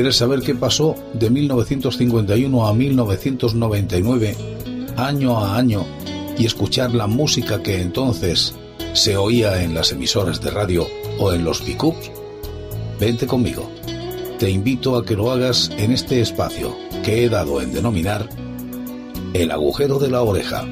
¿Quieres 0.00 0.16
saber 0.16 0.40
qué 0.40 0.54
pasó 0.54 0.96
de 1.12 1.28
1951 1.28 2.66
a 2.66 2.72
1999, 2.72 4.34
año 4.96 5.36
a 5.36 5.58
año, 5.58 5.84
y 6.38 6.46
escuchar 6.46 6.94
la 6.94 7.06
música 7.06 7.62
que 7.62 7.82
entonces 7.82 8.54
se 8.94 9.18
oía 9.18 9.62
en 9.62 9.74
las 9.74 9.92
emisoras 9.92 10.40
de 10.40 10.52
radio 10.52 10.86
o 11.18 11.34
en 11.34 11.44
los 11.44 11.60
pickups? 11.60 12.10
Vente 12.98 13.26
conmigo. 13.26 13.70
Te 14.38 14.48
invito 14.48 14.96
a 14.96 15.04
que 15.04 15.16
lo 15.16 15.30
hagas 15.30 15.70
en 15.76 15.92
este 15.92 16.22
espacio 16.22 16.74
que 17.04 17.22
he 17.22 17.28
dado 17.28 17.60
en 17.60 17.74
denominar 17.74 18.26
el 19.34 19.50
agujero 19.50 19.98
de 19.98 20.10
la 20.10 20.22
oreja. 20.22 20.64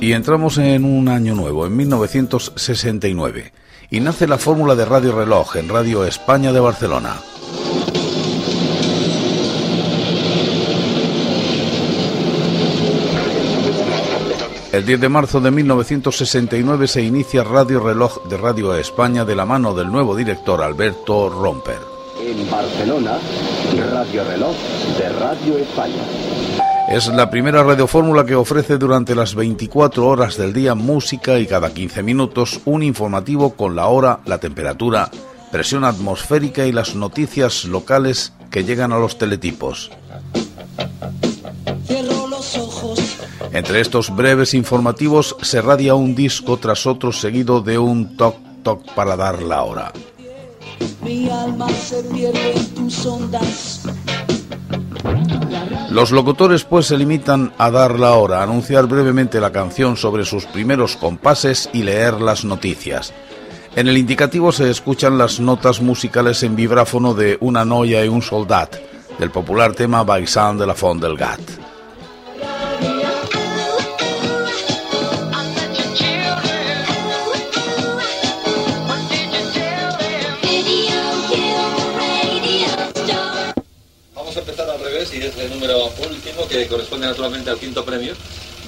Y 0.00 0.12
entramos 0.12 0.56
en 0.56 0.86
un 0.86 1.10
año 1.10 1.34
nuevo, 1.34 1.66
en 1.66 1.76
1969, 1.76 3.52
y 3.90 4.00
nace 4.00 4.26
la 4.26 4.38
fórmula 4.38 4.74
de 4.74 4.84
Radio 4.84 5.16
Reloj 5.16 5.56
en 5.56 5.68
Radio 5.68 6.04
España 6.04 6.52
de 6.52 6.60
Barcelona. 6.60 7.16
El 14.70 14.84
10 14.84 15.00
de 15.00 15.08
marzo 15.08 15.40
de 15.40 15.50
1969 15.50 16.86
se 16.88 17.02
inicia 17.02 17.42
Radio 17.42 17.80
Reloj 17.80 18.22
de 18.28 18.36
Radio 18.36 18.74
España 18.74 19.24
de 19.24 19.34
la 19.34 19.46
mano 19.46 19.74
del 19.74 19.90
nuevo 19.90 20.14
director 20.14 20.62
Alberto 20.62 21.30
Romper. 21.30 21.80
En 22.20 22.50
Barcelona, 22.50 23.18
Radio 23.92 24.24
Reloj 24.24 24.54
de 24.98 25.08
Radio 25.08 25.58
España. 25.58 26.77
Es 26.90 27.06
la 27.08 27.28
primera 27.28 27.62
radiofórmula 27.62 28.24
que 28.24 28.34
ofrece 28.34 28.78
durante 28.78 29.14
las 29.14 29.34
24 29.34 30.06
horas 30.06 30.38
del 30.38 30.54
día 30.54 30.74
música 30.74 31.38
y 31.38 31.46
cada 31.46 31.72
15 31.72 32.02
minutos 32.02 32.60
un 32.64 32.82
informativo 32.82 33.54
con 33.54 33.76
la 33.76 33.88
hora, 33.88 34.20
la 34.24 34.38
temperatura, 34.38 35.10
presión 35.52 35.84
atmosférica 35.84 36.66
y 36.66 36.72
las 36.72 36.94
noticias 36.94 37.66
locales 37.66 38.32
que 38.50 38.64
llegan 38.64 38.92
a 38.92 38.98
los 38.98 39.18
teletipos. 39.18 39.90
Entre 43.52 43.80
estos 43.80 44.14
breves 44.14 44.54
informativos 44.54 45.36
se 45.42 45.60
radia 45.60 45.94
un 45.94 46.14
disco 46.14 46.56
tras 46.56 46.86
otro 46.86 47.12
seguido 47.12 47.60
de 47.60 47.78
un 47.78 48.16
toc 48.16 48.36
toc 48.62 48.94
para 48.94 49.14
dar 49.14 49.42
la 49.42 49.62
hora. 49.62 49.92
Los 55.90 56.10
locutores 56.10 56.64
pues 56.64 56.86
se 56.86 56.98
limitan 56.98 57.52
a 57.58 57.70
dar 57.70 57.98
la 57.98 58.12
hora, 58.14 58.42
anunciar 58.42 58.86
brevemente 58.86 59.40
la 59.40 59.52
canción 59.52 59.96
sobre 59.96 60.24
sus 60.24 60.44
primeros 60.44 60.96
compases 60.96 61.70
y 61.72 61.82
leer 61.82 62.20
las 62.20 62.44
noticias. 62.44 63.12
En 63.74 63.88
el 63.88 63.96
indicativo 63.96 64.52
se 64.52 64.70
escuchan 64.70 65.18
las 65.18 65.40
notas 65.40 65.80
musicales 65.80 66.42
en 66.42 66.56
vibráfono 66.56 67.14
de 67.14 67.38
Una 67.40 67.64
noia 67.64 68.04
y 68.04 68.08
un 68.08 68.22
soldat, 68.22 68.76
del 69.18 69.30
popular 69.30 69.72
tema 69.72 70.04
Baisan 70.04 70.58
de 70.58 70.66
la 70.66 70.74
Font 70.74 71.02
del 71.02 71.16
Gat. 71.16 71.67
Y 85.12 85.22
es 85.22 85.36
el 85.36 85.50
número 85.50 85.86
último 85.86 86.46
que 86.48 86.66
corresponde 86.66 87.06
naturalmente 87.06 87.50
al 87.50 87.58
quinto 87.58 87.84
premio. 87.84 88.14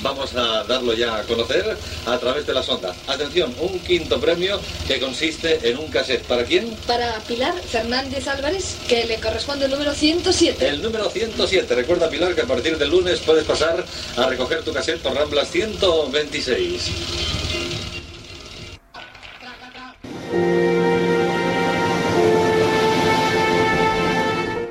Vamos 0.02 0.34
a 0.34 0.64
darlo 0.64 0.94
ya 0.94 1.18
a 1.18 1.22
conocer 1.24 1.76
a 2.06 2.18
través 2.18 2.46
de 2.46 2.54
la 2.54 2.62
sonda. 2.62 2.94
Atención, 3.06 3.54
un 3.60 3.78
quinto 3.80 4.18
premio 4.18 4.58
que 4.88 4.98
consiste 4.98 5.68
en 5.68 5.78
un 5.78 5.88
cassette. 5.88 6.22
¿Para 6.22 6.44
quién? 6.44 6.74
Para 6.86 7.18
Pilar 7.20 7.54
Fernández 7.60 8.26
Álvarez, 8.26 8.76
que 8.88 9.04
le 9.04 9.20
corresponde 9.20 9.66
el 9.66 9.70
número 9.70 9.92
107. 9.92 10.66
El 10.66 10.82
número 10.82 11.10
107. 11.10 11.74
Recuerda, 11.74 12.08
Pilar, 12.08 12.34
que 12.34 12.40
a 12.40 12.46
partir 12.46 12.78
del 12.78 12.90
lunes 12.90 13.20
puedes 13.20 13.44
pasar 13.44 13.84
a 14.16 14.26
recoger 14.26 14.62
tu 14.62 14.72
cassette 14.72 15.00
por 15.00 15.14
Ramblas 15.14 15.50
126. 15.50 16.90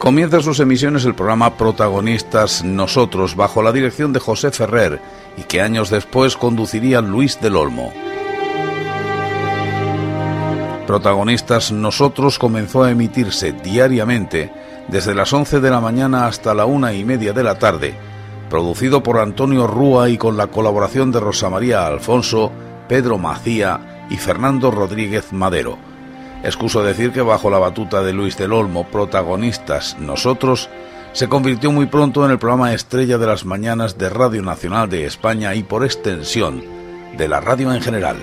Comienza 0.10 0.42
sus 0.42 0.60
emisiones 0.60 1.06
el 1.06 1.14
programa 1.14 1.56
Protagonistas 1.56 2.64
Nosotros, 2.64 3.36
bajo 3.36 3.62
la 3.62 3.72
dirección 3.72 4.12
de 4.12 4.20
José 4.20 4.50
Ferrer, 4.50 5.00
y 5.38 5.44
que 5.44 5.62
años 5.62 5.92
después 5.92 6.36
conduciría 6.36 7.00
Luis 7.00 7.40
del 7.40 7.56
Olmo. 7.56 7.94
Protagonistas 10.88 11.72
Nosotros 11.72 12.40
comenzó 12.40 12.82
a 12.82 12.90
emitirse 12.90 13.54
diariamente 13.54 14.52
desde 14.88 15.14
las 15.14 15.32
11 15.32 15.60
de 15.60 15.70
la 15.70 15.80
mañana 15.80 16.26
hasta 16.26 16.56
la 16.56 16.66
una 16.66 16.92
y 16.92 17.06
media 17.06 17.32
de 17.32 17.44
la 17.44 17.60
tarde, 17.60 17.94
producido 18.50 19.04
por 19.04 19.20
Antonio 19.20 19.68
Rúa 19.68 20.10
y 20.10 20.18
con 20.18 20.38
la 20.38 20.48
colaboración 20.48 21.12
de 21.12 21.20
Rosa 21.20 21.52
María 21.52 21.86
Alfonso, 21.86 22.52
Pedro 22.88 23.20
Macía 23.20 24.08
y 24.10 24.18
Fernando 24.18 24.72
Rodríguez 24.72 25.32
Madero 25.34 25.89
Excuso 26.44 26.84
decir 26.84 27.12
que 27.12 27.22
bajo 27.22 27.50
la 27.50 27.60
batuta 27.60 28.02
de 28.02 28.14
Luis 28.14 28.38
del 28.38 28.54
Olmo, 28.54 28.88
protagonistas 28.88 29.98
nosotros, 30.00 30.70
se 31.12 31.28
convirtió 31.28 31.72
muy 31.72 31.88
pronto 31.88 32.24
en 32.24 32.32
el 32.32 32.40
programa 32.40 32.74
estrella 32.74 33.18
de 33.18 33.28
las 33.28 33.44
mañanas 33.44 33.98
de 33.98 34.10
Radio 34.10 34.42
Nacional 34.42 34.90
de 34.90 35.06
España 35.06 35.54
y 35.56 35.64
por 35.64 35.84
extensión 35.84 36.64
de 37.18 37.28
la 37.28 37.42
radio 37.42 37.74
en 37.74 37.82
general. 37.82 38.18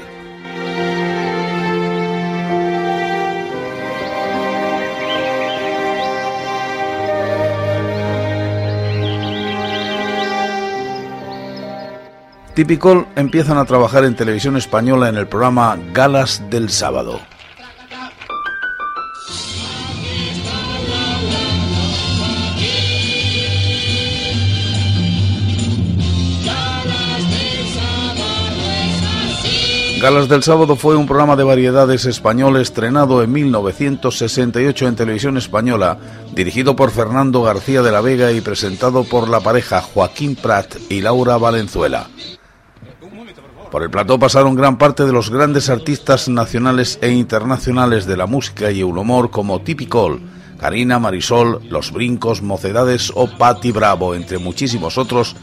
Typical 12.55 13.07
empiezan 13.17 13.59
a 13.59 13.67
trabajar 13.67 14.05
en 14.05 14.17
televisión 14.17 14.57
española 14.57 15.11
en 15.11 15.17
el 15.17 15.27
programa 15.27 15.79
Galas 15.93 16.43
del 16.49 16.71
Sábado. 16.71 17.21
Galas 30.01 30.29
del 30.29 30.43
Sábado 30.43 30.77
fue 30.77 30.95
un 30.95 31.07
programa 31.07 31.37
de 31.37 31.43
variedades 31.43 32.05
español 32.05 32.59
estrenado 32.59 33.23
en 33.23 33.33
1968 33.33 34.89
en 34.89 34.95
televisión 34.95 35.39
española, 35.39 35.97
dirigido 36.35 36.77
por 36.77 36.91
Fernando 36.91 37.43
García 37.43 37.81
de 37.81 37.91
la 37.91 38.03
Vega 38.03 38.31
y 38.31 38.43
presentado 38.43 39.05
por 39.05 39.27
la 39.27 39.41
pareja 39.41 39.81
Joaquín 39.81 40.37
Prat 40.37 40.77
y 40.91 41.01
Laura 41.01 41.39
Valenzuela. 41.39 42.09
Por 43.71 43.83
el 43.83 43.91
plató 43.91 44.19
pasaron 44.19 44.55
gran 44.55 44.77
parte 44.77 45.07
de 45.07 45.13
los 45.13 45.31
grandes 45.31 45.71
artistas 45.71 46.29
nacionales 46.29 46.99
e 47.01 47.11
internacionales 47.11 48.05
de 48.05 48.19
la 48.19 48.27
música 48.27 48.71
y 48.71 48.81
el 48.81 48.99
humor 48.99 49.31
como 49.31 49.63
Tipicol, 49.63 50.21
Karina 50.61 50.99
Marisol, 50.99 51.63
Los 51.71 51.91
Brincos, 51.91 52.43
Mocedades 52.43 53.11
o 53.15 53.29
Patti 53.29 53.73
Bravo, 53.73 54.15
entre 54.15 54.37
muchísimos 54.37 54.99
otros, 54.99 55.37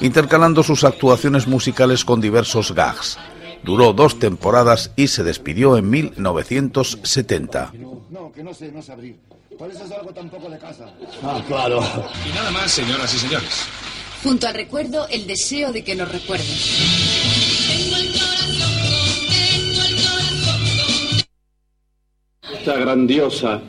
intercalando 0.00 0.62
sus 0.62 0.84
actuaciones 0.84 1.48
musicales 1.48 2.04
con 2.04 2.20
diversos 2.20 2.72
gags. 2.72 3.18
Duró 3.62 3.92
dos 3.92 4.18
temporadas 4.18 4.92
y 4.96 5.08
se 5.08 5.24
despidió 5.24 5.76
en 5.76 5.90
1970. 5.90 7.72
No, 8.10 8.32
que 8.32 8.42
no 8.42 8.54
sé, 8.54 8.70
no 8.70 8.82
sé 8.82 8.92
abrir. 8.92 9.16
Por 9.58 9.70
eso 9.70 9.84
algo 9.98 10.12
tampoco 10.12 10.50
de 10.50 10.58
casa. 10.58 10.92
Ah, 11.22 11.42
claro. 11.46 11.80
Y 12.28 12.34
nada 12.34 12.50
más, 12.50 12.70
señoras 12.70 13.12
y 13.14 13.18
señores. 13.18 13.66
Junto 14.22 14.46
al 14.46 14.54
recuerdo, 14.54 15.08
el 15.08 15.26
deseo 15.26 15.72
de 15.72 15.82
que 15.82 15.94
nos 15.94 16.10
recuerden. 16.10 16.46
Esta 22.52 22.76
grandiosa, 22.76 23.60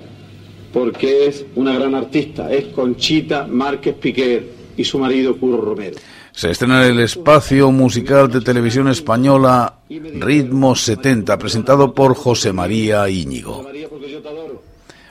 porque 0.74 1.28
es 1.28 1.45
una 1.56 1.74
gran 1.74 1.95
artista, 1.95 2.51
es 2.51 2.66
Conchita 2.74 3.48
Márquez 3.48 3.95
Piquer 3.95 4.51
y 4.75 4.83
su 4.83 5.00
marido 5.00 5.38
Curro 5.40 5.62
Romero. 5.62 5.98
Se 6.38 6.51
estrena 6.51 6.86
el 6.86 7.00
espacio 7.00 7.72
musical 7.72 8.30
de 8.30 8.42
televisión 8.42 8.88
española 8.89 9.80
Ritmo 9.89 10.75
70, 10.75 11.36
presentado 11.39 11.95
por 11.95 12.13
José 12.13 12.54
María 12.54 13.10
Íñigo. 13.10 13.66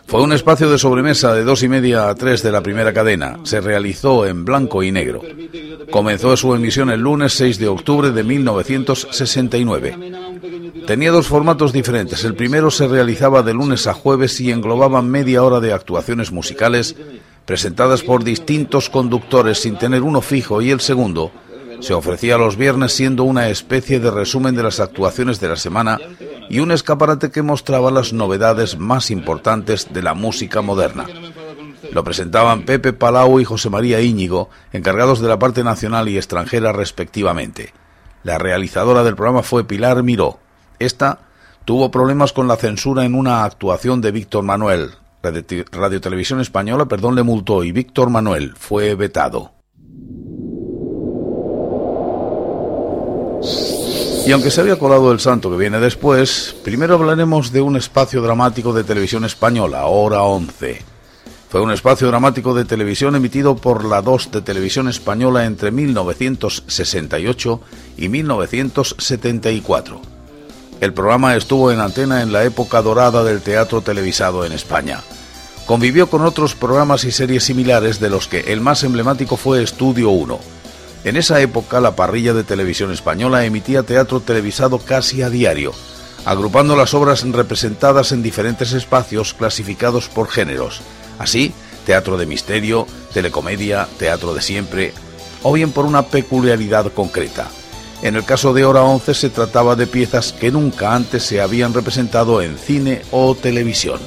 Fue 0.07 0.23
un 0.23 0.33
espacio 0.33 0.71
de 0.71 0.79
sobremesa 0.79 1.35
de 1.35 1.43
dos 1.43 1.65
y 1.65 1.69
media 1.69 2.09
a 2.09 2.15
tres 2.15 2.45
de 2.45 2.53
la 2.53 2.61
primera 2.61 2.93
cadena. 2.93 3.41
Se 3.43 3.61
realizó 3.61 4.25
en 4.25 4.45
blanco 4.45 4.85
y 4.85 4.93
negro. 4.93 5.21
Comenzó 5.91 6.37
su 6.37 6.55
emisión 6.55 6.91
el 6.91 7.01
lunes 7.01 7.33
6 7.33 7.59
de 7.59 7.67
octubre 7.67 8.13
de 8.13 8.23
1969. 8.23 9.99
Tenía 10.87 11.11
dos 11.11 11.27
formatos 11.27 11.73
diferentes. 11.73 12.23
El 12.23 12.37
primero 12.37 12.71
se 12.71 12.87
realizaba 12.87 13.43
de 13.43 13.53
lunes 13.53 13.89
a 13.89 13.95
jueves 13.95 14.41
y 14.41 14.53
englobaba 14.53 15.03
media 15.03 15.43
hora 15.43 15.59
de 15.59 15.73
actuaciones 15.73 16.31
musicales 16.31 16.95
presentadas 17.47 18.03
por 18.03 18.25
distintos 18.25 18.91
conductores 18.91 19.59
sin 19.59 19.79
tener 19.79 20.03
uno 20.03 20.21
fijo 20.21 20.61
y 20.61 20.71
el 20.71 20.81
segundo 20.81 21.33
se 21.81 21.95
ofrecía 21.95 22.39
los 22.39 22.57
viernes 22.57 22.93
siendo 22.93 23.25
una 23.25 23.49
especie 23.49 24.01
de 24.01 24.11
resumen 24.11 24.55
de 24.55 24.63
las 24.63 24.81
actuaciones 24.81 25.41
de 25.41 25.49
la 25.49 25.57
semana 25.57 25.99
y 26.49 26.61
un 26.61 26.73
escaparate 26.73 27.31
que 27.31 27.43
mostraba 27.43 27.91
las 27.91 28.13
novedades 28.13 28.79
más 28.79 29.11
importantes 29.11 29.93
de 29.93 30.03
la 30.03 30.15
música 30.15 30.63
moderna. 30.63 31.07
Lo 31.93 32.03
presentaban 32.05 32.63
Pepe 32.63 32.93
Palau 32.93 33.41
y 33.41 33.45
José 33.45 33.71
María 33.71 34.01
Íñigo, 34.01 34.51
encargados 34.73 35.21
de 35.21 35.29
la 35.29 35.39
parte 35.39 35.65
nacional 35.65 36.09
y 36.09 36.17
extranjera 36.17 36.73
respectivamente. 36.73 37.73
La 38.23 38.39
realizadora 38.39 39.05
del 39.05 39.15
programa 39.15 39.43
fue 39.43 39.65
Pilar 39.65 40.03
Miró. 40.03 40.39
Esta 40.79 41.21
tuvo 41.65 41.91
problemas 41.91 42.33
con 42.33 42.49
la 42.49 42.57
censura 42.57 43.05
en 43.05 43.15
una 43.15 43.45
actuación 43.45 44.01
de 44.01 44.13
Víctor 44.13 44.43
Manuel. 44.43 44.91
Radio, 45.73 46.01
Televisión 46.01 46.41
Española, 46.41 46.87
perdón, 46.87 47.15
le 47.15 47.23
multó 47.23 47.65
y 47.65 47.73
Víctor 47.73 48.11
Manuel 48.11 48.55
fue 48.57 48.95
vetado. 48.95 49.53
Y 54.27 54.33
aunque 54.33 54.51
se 54.51 54.61
había 54.61 54.79
colado 54.79 55.13
el 55.13 55.21
santo 55.21 55.51
que 55.51 55.57
viene 55.57 55.79
después, 55.79 56.57
primero 56.65 56.95
hablaremos 56.95 57.53
de 57.53 57.61
un 57.61 57.77
espacio 57.77 58.21
dramático 58.23 58.73
de 58.73 58.83
televisión 58.83 59.25
española, 59.25 59.87
Hora 59.87 60.23
11. 60.23 60.83
Fue 61.49 61.61
un 61.61 61.71
espacio 61.71 62.09
dramático 62.09 62.53
de 62.55 62.65
televisión 62.65 63.15
emitido 63.15 63.55
por 63.57 63.85
la 63.85 64.03
2 64.03 64.33
de 64.33 64.43
Televisión 64.43 64.89
Española 64.89 65.45
entre 65.45 65.71
1968 65.71 67.61
y 67.97 68.09
1974. 68.09 70.01
El 70.81 70.93
programa 70.93 71.37
estuvo 71.37 71.71
en 71.71 71.81
antena 71.81 72.21
en 72.21 72.33
la 72.33 72.45
época 72.45 72.83
dorada 72.83 73.23
del 73.23 73.41
teatro 73.43 73.81
televisado 73.81 74.45
en 74.45 74.53
España. 74.53 75.03
Convivió 75.67 76.09
con 76.09 76.23
otros 76.23 76.55
programas 76.55 77.05
y 77.05 77.13
series 77.13 77.45
similares 77.45 78.01
de 78.01 78.09
los 78.09 78.29
que 78.29 78.41
el 78.53 78.61
más 78.61 78.85
emblemático 78.85 79.37
fue 79.37 79.63
Estudio 79.63 80.11
1 80.11 80.39
en 81.07 81.17
esa 81.17 81.41
época 81.41 81.81
la 81.81 81.95
parrilla 81.95 82.35
de 82.35 82.43
televisión 82.43 82.91
española 82.91 83.45
emitía 83.45 83.85
teatro 83.85 84.19
televisado 84.19 84.81
casi 84.81 85.23
a 85.23 85.31
diario, 85.31 85.73
agrupando 86.25 86.75
las 86.75 86.95
obras 86.95 87.23
representadas 87.23 88.11
en 88.11 88.25
diferentes 88.25 88.73
espacios 88.73 89.33
clasificados 89.33 90.09
por 90.09 90.29
géneros. 90.29 90.81
Así, 91.21 91.53
teatro 91.85 92.19
de 92.19 92.27
misterio, 92.27 92.89
telecomedia, 93.15 93.87
teatro 94.01 94.35
de 94.35 94.43
siempre, 94.43 94.93
o 95.45 95.53
bien 95.53 95.71
por 95.71 95.85
una 95.85 96.03
peculiaridad 96.03 96.93
concreta. 96.93 97.47
En 98.03 98.17
el 98.17 98.25
caso 98.25 98.53
de 98.53 98.65
Hora 98.65 98.83
11 98.83 99.15
se 99.15 99.31
trataba 99.31 99.77
de 99.77 99.87
piezas 99.87 100.33
que 100.33 100.51
nunca 100.51 100.97
antes 100.97 101.23
se 101.23 101.41
habían 101.41 101.73
representado 101.73 102.43
en 102.43 102.59
cine 102.59 103.03
o 103.13 103.37
televisión. 103.37 104.01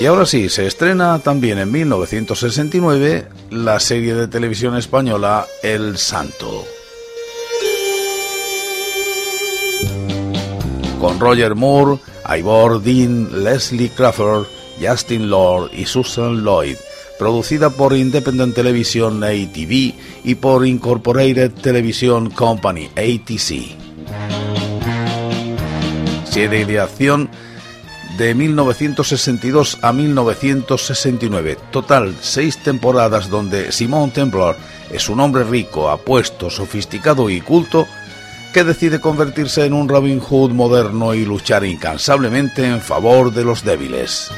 Y 0.00 0.06
ahora 0.06 0.26
sí, 0.26 0.48
se 0.48 0.64
estrena 0.64 1.18
también 1.18 1.58
en 1.58 1.72
1969 1.72 3.26
la 3.50 3.80
serie 3.80 4.14
de 4.14 4.28
televisión 4.28 4.76
española 4.76 5.44
El 5.60 5.98
Santo. 5.98 6.64
Con 11.00 11.18
Roger 11.18 11.56
Moore, 11.56 11.98
Ivor 12.38 12.80
Dean, 12.80 13.42
Leslie 13.42 13.90
Crawford, 13.90 14.46
Justin 14.80 15.30
Lord 15.30 15.70
y 15.72 15.84
Susan 15.84 16.44
Lloyd, 16.44 16.76
producida 17.18 17.70
por 17.70 17.96
Independent 17.96 18.54
Television 18.54 19.24
ATV 19.24 19.94
y 20.22 20.34
por 20.36 20.64
Incorporated 20.64 21.50
Television 21.54 22.30
Company 22.30 22.88
ATC. 22.94 23.76
Serie 26.30 26.66
de 26.66 26.78
acción 26.78 27.28
de 28.18 28.34
1962 28.34 29.78
a 29.80 29.92
1969. 29.92 31.56
Total, 31.70 32.16
seis 32.20 32.58
temporadas 32.58 33.30
donde 33.30 33.70
Simon 33.70 34.10
Templar 34.10 34.56
es 34.92 35.08
un 35.08 35.20
hombre 35.20 35.44
rico, 35.44 35.88
apuesto, 35.88 36.50
sofisticado 36.50 37.30
y 37.30 37.40
culto 37.40 37.86
que 38.52 38.64
decide 38.64 39.00
convertirse 39.00 39.64
en 39.64 39.72
un 39.72 39.88
Robin 39.88 40.18
Hood 40.18 40.50
moderno 40.50 41.14
y 41.14 41.24
luchar 41.24 41.64
incansablemente 41.64 42.66
en 42.66 42.80
favor 42.80 43.32
de 43.32 43.44
los 43.44 43.64
débiles. 43.64 44.32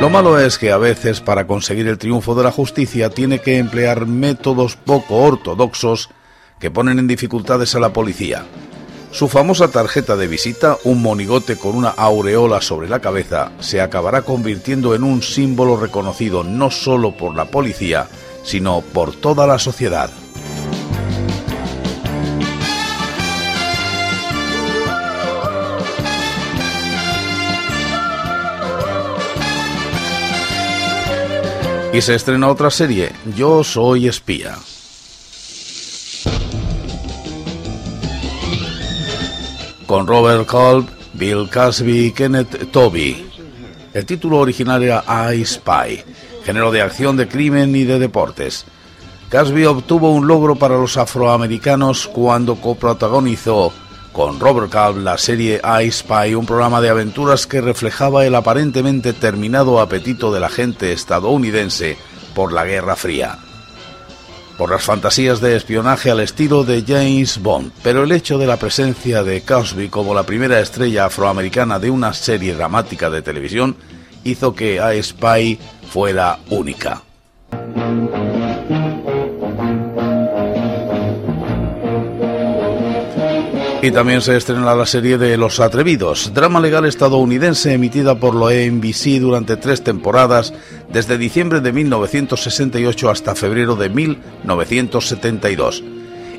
Lo 0.00 0.08
malo 0.08 0.38
es 0.38 0.56
que 0.56 0.70
a 0.70 0.78
veces 0.78 1.20
para 1.20 1.46
conseguir 1.48 1.88
el 1.88 1.98
triunfo 1.98 2.34
de 2.36 2.44
la 2.44 2.52
justicia 2.52 3.10
tiene 3.10 3.40
que 3.40 3.58
emplear 3.58 4.06
métodos 4.06 4.76
poco 4.76 5.16
ortodoxos 5.16 6.10
que 6.60 6.70
ponen 6.70 7.00
en 7.00 7.08
dificultades 7.08 7.74
a 7.74 7.80
la 7.80 7.92
policía. 7.92 8.44
Su 9.12 9.28
famosa 9.28 9.68
tarjeta 9.68 10.16
de 10.16 10.28
visita, 10.28 10.78
un 10.84 11.02
monigote 11.02 11.56
con 11.56 11.74
una 11.74 11.90
aureola 11.90 12.62
sobre 12.62 12.88
la 12.88 13.00
cabeza, 13.00 13.50
se 13.58 13.80
acabará 13.80 14.22
convirtiendo 14.22 14.94
en 14.94 15.02
un 15.02 15.20
símbolo 15.20 15.76
reconocido 15.76 16.44
no 16.44 16.70
solo 16.70 17.16
por 17.16 17.34
la 17.34 17.46
policía, 17.46 18.08
sino 18.44 18.82
por 18.82 19.12
toda 19.12 19.48
la 19.48 19.58
sociedad. 19.58 20.10
Y 31.92 32.00
se 32.00 32.14
estrena 32.14 32.48
otra 32.48 32.70
serie, 32.70 33.10
Yo 33.36 33.64
soy 33.64 34.06
espía. 34.06 34.56
Con 39.90 40.06
Robert 40.06 40.46
Culp, 40.46 40.88
Bill 41.14 41.50
Cosby 41.52 42.06
y 42.06 42.12
Kenneth 42.12 42.70
Toby. 42.70 43.28
El 43.92 44.06
título 44.06 44.38
original 44.38 44.84
era 44.84 45.02
I 45.34 45.44
Spy, 45.44 46.04
género 46.44 46.70
de 46.70 46.80
acción, 46.80 47.16
de 47.16 47.26
crimen 47.26 47.74
y 47.74 47.82
de 47.82 47.98
deportes. 47.98 48.66
Cosby 49.32 49.64
obtuvo 49.64 50.12
un 50.12 50.28
logro 50.28 50.54
para 50.54 50.76
los 50.76 50.96
afroamericanos 50.96 52.06
cuando 52.06 52.54
coprotagonizó 52.54 53.72
con 54.12 54.38
Robert 54.38 54.70
Culp 54.70 55.02
la 55.02 55.18
serie 55.18 55.60
I 55.64 55.90
Spy, 55.90 56.36
un 56.36 56.46
programa 56.46 56.80
de 56.80 56.90
aventuras 56.90 57.48
que 57.48 57.60
reflejaba 57.60 58.24
el 58.24 58.36
aparentemente 58.36 59.12
terminado 59.12 59.80
apetito 59.80 60.32
de 60.32 60.38
la 60.38 60.50
gente 60.50 60.92
estadounidense 60.92 61.98
por 62.32 62.52
la 62.52 62.64
Guerra 62.64 62.94
Fría 62.94 63.40
por 64.60 64.68
las 64.68 64.84
fantasías 64.84 65.40
de 65.40 65.56
espionaje 65.56 66.10
al 66.10 66.20
estilo 66.20 66.64
de 66.64 66.84
James 66.86 67.38
Bond, 67.38 67.72
pero 67.82 68.04
el 68.04 68.12
hecho 68.12 68.36
de 68.36 68.46
la 68.46 68.58
presencia 68.58 69.22
de 69.22 69.40
Cosby 69.40 69.88
como 69.88 70.14
la 70.14 70.24
primera 70.24 70.60
estrella 70.60 71.06
afroamericana 71.06 71.78
de 71.78 71.90
una 71.90 72.12
serie 72.12 72.54
dramática 72.54 73.08
de 73.08 73.22
televisión 73.22 73.74
hizo 74.22 74.54
que 74.54 74.74
I 74.74 75.02
Spy 75.02 75.58
fuera 75.90 76.40
única. 76.50 77.00
Y 83.82 83.92
también 83.92 84.20
se 84.20 84.36
estrena 84.36 84.74
la 84.74 84.84
serie 84.84 85.16
de 85.16 85.38
Los 85.38 85.58
Atrevidos, 85.58 86.34
drama 86.34 86.60
legal 86.60 86.84
estadounidense 86.84 87.72
emitida 87.72 88.14
por 88.14 88.34
la 88.34 88.50
NBC 88.52 89.18
durante 89.18 89.56
tres 89.56 89.82
temporadas, 89.82 90.52
desde 90.92 91.16
diciembre 91.16 91.62
de 91.62 91.72
1968 91.72 93.08
hasta 93.08 93.34
febrero 93.34 93.76
de 93.76 93.88
1972. 93.88 95.82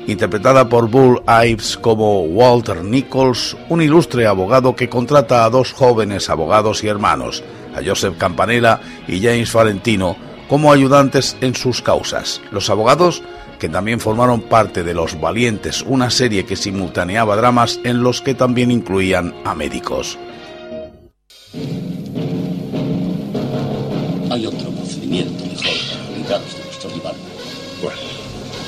Interpretada 0.06 0.68
por 0.68 0.88
Bull 0.88 1.20
Ives 1.26 1.76
como 1.76 2.20
Walter 2.22 2.84
Nichols, 2.84 3.56
un 3.68 3.82
ilustre 3.82 4.28
abogado 4.28 4.76
que 4.76 4.88
contrata 4.88 5.44
a 5.44 5.50
dos 5.50 5.72
jóvenes 5.72 6.30
abogados 6.30 6.84
y 6.84 6.88
hermanos, 6.88 7.42
a 7.74 7.80
Joseph 7.84 8.18
Campanella 8.18 8.80
y 9.08 9.20
James 9.20 9.52
Valentino, 9.52 10.16
como 10.48 10.72
ayudantes 10.72 11.36
en 11.40 11.56
sus 11.56 11.82
causas. 11.82 12.40
Los 12.52 12.70
abogados 12.70 13.20
que 13.62 13.68
también 13.68 14.00
formaron 14.00 14.40
parte 14.40 14.82
de 14.82 14.92
Los 14.92 15.20
Valientes, 15.20 15.84
una 15.86 16.10
serie 16.10 16.44
que 16.44 16.56
simultaneaba 16.56 17.36
dramas 17.36 17.78
en 17.84 18.02
los 18.02 18.20
que 18.20 18.34
también 18.34 18.72
incluían 18.72 19.32
a 19.44 19.54
médicos. 19.54 20.18
Hay 24.32 24.46
otro 24.46 24.68
procedimiento 24.70 25.44
mejor 25.44 26.24
para 26.24 26.38
de 26.40 26.64
nuestro 26.64 26.90
rival. 26.90 27.14
Bueno, 27.80 27.98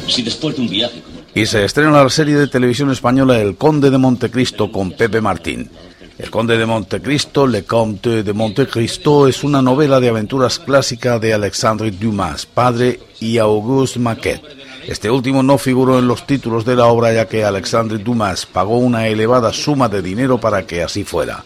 si 0.07 0.23
después 0.23 0.55
de 0.55 0.63
un 0.63 0.69
viaje 0.69 1.03
Y 1.35 1.45
se 1.47 1.65
estrena 1.65 1.91
la 1.91 2.09
serie 2.09 2.37
de 2.37 2.47
televisión 2.47 2.93
española 2.93 3.41
El 3.41 3.57
Conde 3.57 3.91
de 3.91 3.99
Montecristo 3.99 4.71
con 4.71 4.93
Pepe 4.93 5.21
Martín. 5.21 5.69
El 6.19 6.31
Conde 6.31 6.57
de 6.57 6.67
Montecristo, 6.67 7.49
Le 7.49 7.65
Comte 7.65 8.23
de 8.23 8.33
Montecristo, 8.33 9.27
es 9.27 9.43
una 9.43 9.61
novela 9.61 9.99
de 9.99 10.11
aventuras 10.11 10.61
clásica 10.61 11.19
de 11.19 11.35
Alexandre 11.35 11.91
Dumas, 11.91 12.47
padre, 12.47 13.01
y 13.19 13.39
Auguste 13.39 13.99
Maquet 13.99 14.65
este 14.87 15.11
último 15.11 15.43
no 15.43 15.59
figuró 15.59 15.99
en 15.99 16.09
los 16.09 16.27
títulos 16.27 16.65
de 16.65 16.77
la 16.77 16.87
obra 16.87 17.13
ya 17.13 17.27
que 17.27 17.45
Alexandre 17.45 17.99
Dumas 17.99 18.47
pagó 18.47 18.79
una 18.79 19.09
elevada 19.09 19.53
suma 19.53 19.89
de 19.89 20.03
dinero 20.03 20.39
para 20.39 20.67
que 20.67 20.83
así 20.83 21.05
fuera. 21.05 21.45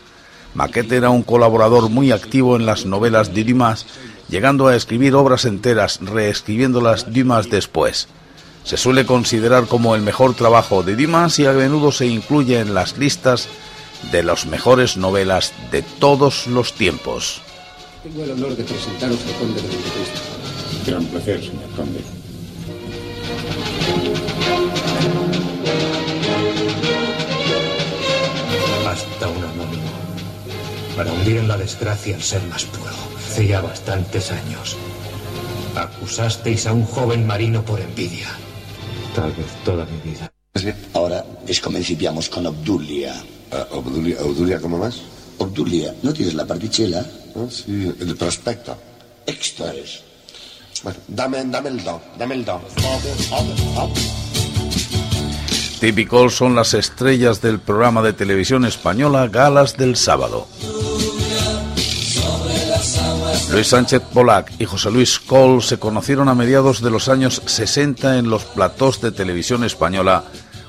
Maquette 0.54 0.92
era 0.92 1.11
un 1.11 1.23
colaborador 1.23 1.88
muy 1.88 2.11
activo 2.11 2.57
en 2.57 2.66
las 2.66 2.85
novelas 2.85 3.33
de 3.33 3.45
Dumas, 3.45 3.87
llegando 4.28 4.66
a 4.66 4.75
escribir 4.75 5.14
obras 5.14 5.45
enteras, 5.45 6.00
reescribiéndolas 6.02 7.12
Dumas 7.12 7.49
después. 7.49 8.09
Se 8.64 8.76
suele 8.76 9.07
considerar 9.07 9.66
como 9.66 9.95
el 9.95 10.02
mejor 10.02 10.35
trabajo 10.35 10.83
de 10.83 10.97
Dumas 10.97 11.38
y 11.38 11.47
a 11.47 11.52
menudo 11.52 11.92
se 11.92 12.07
incluye 12.07 12.59
en 12.59 12.75
las 12.75 12.99
listas 12.99 13.49
de 14.11 14.23
las 14.23 14.47
mejores 14.47 14.97
novelas 14.97 15.52
de 15.71 15.83
todos 15.83 16.47
los 16.47 16.73
tiempos. 16.73 17.40
Tengo 18.02 18.25
el 18.25 18.33
honor 18.33 18.57
de 18.57 18.64
presentaros 18.64 19.18
al 19.26 19.35
conde 19.35 19.61
de 19.61 19.68
Montecristo. 19.68 20.21
Gran 20.87 21.04
placer, 21.04 21.40
señor 21.40 21.71
conde. 21.76 22.17
Hasta 28.87 29.28
un 29.28 29.44
anónimo. 29.44 29.90
Para 30.97 31.12
hundir 31.12 31.37
en 31.37 31.49
la 31.49 31.56
desgracia 31.56 32.16
al 32.16 32.23
ser 32.23 32.42
más 32.44 32.64
puro. 32.64 32.90
Hace 33.16 33.47
ya 33.47 33.61
bastantes 33.61 34.32
años. 34.32 34.76
Acusasteis 35.76 36.66
a 36.66 36.73
un 36.73 36.85
joven 36.85 37.26
marino 37.26 37.64
por 37.64 37.80
envidia. 37.80 38.28
Tal 39.14 39.32
vez 39.32 39.47
toda 39.64 39.87
mi 39.87 40.11
vida. 40.11 40.32
Ahora 40.94 41.25
descomencipiamos 41.47 42.28
con 42.28 42.47
Obdulia. 42.47 43.14
Uh, 43.52 43.76
Obdulia, 43.76 44.16
Obdulia, 44.23 44.61
¿cómo 44.61 44.78
más? 44.78 45.00
Obdulia, 45.38 45.94
¿no 46.02 46.12
tienes 46.12 46.35
la 46.35 46.47
particela? 46.47 47.06
Ah, 47.37 47.47
sí, 47.49 47.94
el 48.00 48.16
prospecto. 48.16 48.76
Extra 49.26 49.73
es. 49.75 50.08
Bueno, 50.82 50.99
dame, 51.08 51.40
el 51.40 51.50
dame 51.50 52.35
el 52.35 52.44
son 56.30 56.54
las 56.54 56.75
estrellas 56.75 57.40
del 57.40 57.58
programa 57.61 58.02
de 58.02 58.12
televisión 58.12 58.64
española 58.64 59.28
Galas 59.28 59.76
del 59.76 59.97
Sábado. 59.97 60.47
Luis 63.50 63.68
Sánchez 63.68 64.02
Polac 64.12 64.52
y 64.58 64.66
José 64.66 64.90
Luis 64.90 65.18
Cole 65.18 65.62
se 65.62 65.78
conocieron 65.78 66.28
a 66.28 66.35
mediados 66.35 66.82
de 66.82 66.90
los 66.90 67.08
años 67.08 67.42
60 67.47 68.18
en 68.18 68.30
los 68.30 68.44
platós 68.44 69.00
de 69.00 69.11
televisión 69.11 69.64
española 69.64 70.25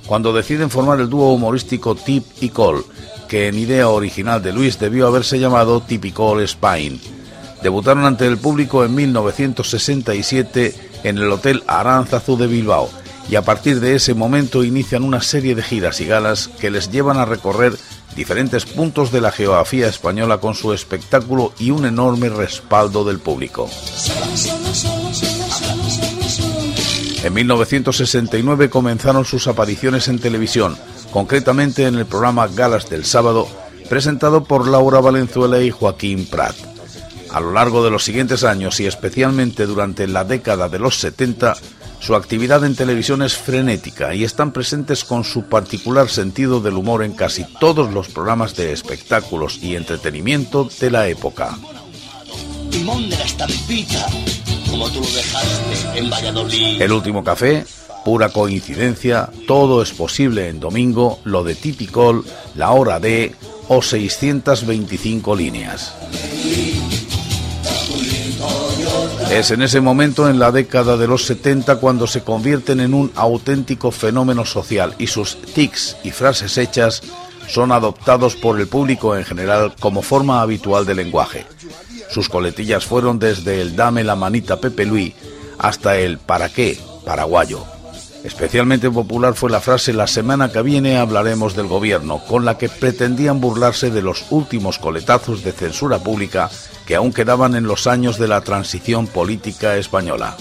cuando 0.06 0.34
deciden 0.34 0.70
formar 0.70 1.00
el 1.00 1.10
dúo 1.10 1.34
humorístico 1.34 1.94
Tip 1.94 2.26
y 2.42 2.50
Cole, 2.50 2.82
que 3.28 3.48
en 3.48 3.60
idea 3.60 3.90
original 3.90 4.42
de 4.42 4.54
Luis 4.54 4.80
debió 4.80 5.08
haberse 5.08 5.40
llamado 5.40 5.82
Tip 5.82 6.06
y 6.06 6.12
Cole 6.12 6.46
Spain. 6.46 7.19
Debutaron 7.62 8.06
ante 8.06 8.26
el 8.26 8.38
público 8.38 8.86
en 8.86 8.96
1967 8.96 10.76
en 11.04 11.18
el 11.18 11.32
Hotel 11.32 11.64
Aránzazu 11.68 12.38
de 12.38 12.48
Bilbao 12.48 12.90
y 13.30 13.36
a 13.36 13.44
partir 13.44 13.80
de 13.80 13.96
ese 13.96 14.14
momento 14.14 14.64
inician 14.64 15.04
una 15.04 15.22
serie 15.22 15.56
de 15.56 15.62
giras 15.62 16.02
y 16.02 16.06
galas 16.06 16.48
que 16.60 16.72
les 16.72 16.92
llevan 16.92 17.18
a 17.18 17.26
recorrer 17.26 17.78
diferentes 18.16 18.66
puntos 18.66 19.12
de 19.12 19.22
la 19.22 19.32
geografía 19.32 19.88
española 19.88 20.40
con 20.40 20.56
su 20.56 20.74
espectáculo 20.74 21.54
y 21.60 21.72
un 21.72 21.86
enorme 21.86 22.30
respaldo 22.30 23.04
del 23.04 23.20
público. 23.20 23.70
En 27.24 27.34
1969 27.34 28.70
comenzaron 28.70 29.26
sus 29.26 29.48
apariciones 29.48 30.08
en 30.08 30.20
televisión, 30.20 30.78
concretamente 31.12 31.86
en 31.86 31.96
el 31.96 32.06
programa 32.06 32.48
Galas 32.48 32.90
del 32.90 33.06
Sábado, 33.06 33.48
presentado 33.90 34.44
por 34.44 34.68
Laura 34.68 35.02
Valenzuela 35.02 35.62
y 35.62 35.70
Joaquín 35.70 36.26
Prat. 36.26 36.56
A 37.32 37.40
lo 37.40 37.54
largo 37.54 37.84
de 37.84 37.92
los 37.92 38.04
siguientes 38.04 38.44
años 38.44 38.80
y 38.80 38.88
especialmente 38.88 39.66
durante 39.66 40.08
la 40.08 40.24
década 40.24 40.68
de 40.68 40.80
los 40.80 41.00
70, 41.00 41.56
su 42.00 42.16
actividad 42.16 42.64
en 42.64 42.76
televisión 42.76 43.22
es 43.22 43.36
frenética 43.36 44.16
y 44.16 44.24
están 44.24 44.52
presentes 44.52 45.04
con 45.04 45.24
su 45.24 45.44
particular 45.44 46.10
sentido 46.10 46.62
del 46.62 46.76
humor 46.76 47.04
en 47.04 47.14
casi 47.14 47.46
todos 47.60 47.92
los 47.92 48.08
programas 48.08 48.56
de 48.56 48.72
espectáculos 48.72 49.60
y 49.62 49.76
entretenimiento 49.76 50.70
de 50.80 50.92
la 50.92 51.08
época. 51.08 51.58
Timón 52.72 53.10
de 53.10 53.18
la 53.18 53.26
estampita, 53.26 54.08
como 54.70 54.90
tú 54.90 55.02
lo 55.02 55.12
dejaste 55.12 56.00
en 56.00 56.10
Valladolid. 56.10 56.82
El 56.82 56.92
último 56.92 57.24
café, 57.24 57.66
pura 58.06 58.30
coincidencia, 58.30 59.30
todo 59.46 59.82
es 59.82 59.92
posible 59.92 60.48
en 60.48 60.60
domingo, 60.60 61.20
lo 61.26 61.44
de 61.44 61.56
Tipicol, 61.56 62.26
la 62.56 62.72
hora 62.72 63.00
de 63.00 63.36
o 63.68 63.82
625 63.82 65.36
líneas. 65.36 65.94
Es 69.32 69.52
en 69.52 69.62
ese 69.62 69.80
momento, 69.80 70.28
en 70.28 70.40
la 70.40 70.52
década 70.52 70.98
de 70.98 71.08
los 71.08 71.26
70, 71.26 71.76
cuando 71.76 72.08
se 72.08 72.24
convierten 72.24 72.80
en 72.80 72.96
un 72.96 73.12
auténtico 73.16 73.92
fenómeno 73.92 74.44
social 74.44 74.96
y 74.98 75.06
sus 75.06 75.40
tics 75.54 75.98
y 76.04 76.10
frases 76.10 76.58
hechas 76.58 77.04
son 77.48 77.72
adoptados 77.72 78.36
por 78.36 78.60
el 78.60 78.68
público 78.68 79.16
en 79.16 79.26
general 79.26 79.76
como 79.80 80.02
forma 80.02 80.42
habitual 80.42 80.86
de 80.86 80.96
lenguaje. 80.96 81.46
Sus 82.10 82.28
coletillas 82.28 82.86
fueron 82.86 83.20
desde 83.20 83.62
el 83.62 83.76
dame 83.76 84.04
la 84.04 84.16
manita 84.16 84.60
Pepe 84.60 84.86
Luis 84.86 85.14
hasta 85.60 85.98
el 85.98 86.18
para 86.18 86.50
qué 86.50 86.80
paraguayo. 87.06 87.79
Especialmente 88.24 88.92
popular 88.92 89.34
fue 89.34 89.50
la 89.50 89.62
frase 89.62 89.94
la 89.94 90.06
semana 90.06 90.52
que 90.52 90.62
viene 90.62 90.98
hablaremos 90.98 91.56
del 91.56 91.68
gobierno, 91.68 92.20
con 92.28 92.44
la 92.44 92.58
que 92.58 92.68
pretendían 92.68 93.40
burlarse 93.40 93.92
de 93.92 94.02
los 94.02 94.26
últimos 94.30 94.78
coletazos 94.78 95.44
de 95.44 95.54
censura 95.54 96.00
pública 96.00 96.50
que 96.86 96.96
aún 96.96 97.14
quedaban 97.14 97.56
en 97.56 97.64
los 97.64 97.88
años 97.88 98.18
de 98.18 98.28
la 98.28 98.42
transición 98.42 99.08
política 99.08 99.78
española. 99.78 100.36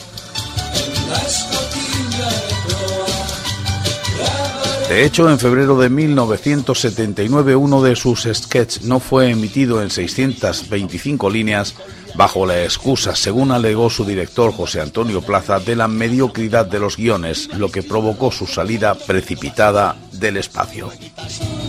De 4.89 5.05
hecho, 5.05 5.29
en 5.31 5.39
febrero 5.39 5.79
de 5.79 5.91
1979 5.91 7.55
uno 7.57 7.83
de 7.83 7.95
sus 7.95 8.27
sketches 8.33 8.85
no 8.85 9.01
fue 9.01 9.31
emitido 9.31 9.83
en 9.83 9.91
625 9.91 11.29
líneas 11.29 11.75
bajo 12.15 12.47
la 12.47 12.65
excusa, 12.65 13.15
según 13.15 13.53
alegó 13.53 13.91
su 13.91 14.07
director 14.07 14.51
José 14.51 14.81
Antonio 14.81 15.21
Plaza, 15.21 15.61
de 15.61 15.77
la 15.77 15.89
mediocridad 15.89 16.65
de 16.65 16.79
los 16.79 16.97
guiones, 16.97 17.51
lo 17.55 17.71
que 17.71 17.83
provocó 17.83 18.33
su 18.33 18.47
salida 18.47 18.95
precipitada 18.95 19.95
del 20.13 20.39
espacio. 20.39 20.91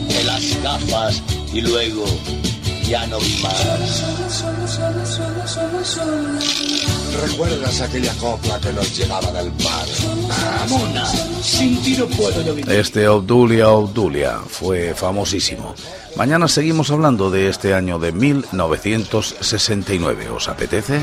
De 0.08 0.24
las 0.24 0.64
gafas 0.64 1.22
y 1.54 1.60
luego 1.60 2.06
ya 2.90 3.06
no 3.06 3.20
vi 3.20 3.38
más. 3.44 4.04
¿Recuerdas 7.22 7.82
aquella 7.82 8.14
copla 8.16 8.60
que 8.60 8.74
nos 8.74 8.98
llegaba 8.98 9.32
del 9.32 9.52
mar? 9.52 9.86
Ah, 10.32 10.66
Este 12.70 13.10
Obdulia 13.10 13.70
Obdulia 13.70 14.40
fue 14.48 14.94
famosísimo. 14.94 15.76
Mañana 16.16 16.48
seguimos 16.48 16.92
hablando 16.92 17.30
de 17.30 17.50
este 17.50 17.74
año 17.74 18.00
de 18.00 18.14
1969. 18.14 20.30
¿Os 20.30 20.48
apetece? 20.48 21.02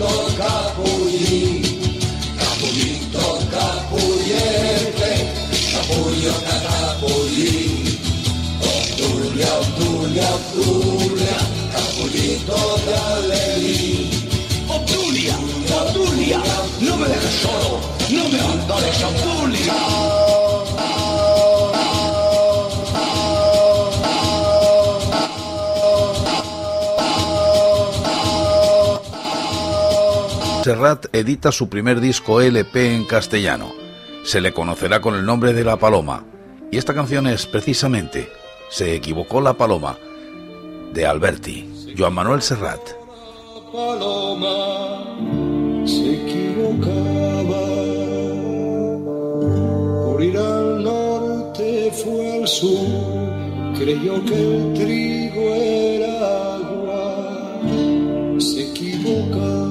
De 0.00 0.25
Serrat 30.62 31.06
edita 31.12 31.52
su 31.52 31.68
primer 31.68 32.00
disco 32.00 32.40
LP 32.40 32.94
en 32.94 33.04
castellano. 33.04 33.72
Se 34.24 34.40
le 34.40 34.52
conocerá 34.52 35.00
con 35.00 35.14
el 35.14 35.24
nombre 35.24 35.52
de 35.52 35.62
La 35.62 35.76
Paloma. 35.76 36.24
Y 36.72 36.78
esta 36.78 36.92
canción 36.94 37.28
es 37.28 37.46
precisamente 37.46 38.28
Se 38.68 38.94
equivocó 38.94 39.40
la 39.40 39.54
Paloma, 39.54 39.96
de 40.92 41.06
Alberti, 41.06 41.75
Joan 41.96 42.12
Manuel 42.12 42.42
Serrat. 42.42 42.92
paloma 43.72 45.02
se 45.86 46.12
equivocaba. 46.20 47.64
Por 50.04 50.22
ir 50.22 50.36
al 50.36 50.82
norte 50.84 51.90
fue 51.92 52.32
al 52.34 52.46
sur, 52.46 52.86
creyó 53.78 54.22
que 54.26 54.34
el 54.34 54.74
trigo 54.74 55.40
era 55.40 56.56
agua, 56.56 57.60
se 58.40 58.70
equivocaba. 58.70 59.65